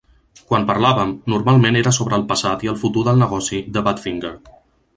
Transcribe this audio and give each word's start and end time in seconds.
Quan 0.51 0.63
parlàvem, 0.69 1.11
normalment 1.33 1.77
era 1.81 1.93
sobre 1.97 2.17
el 2.19 2.25
passat 2.31 2.65
i 2.67 2.71
el 2.73 2.79
futur 2.85 3.07
del 3.09 3.21
negoci 3.25 3.61
de 3.77 3.85
Badfinger. 3.89 4.33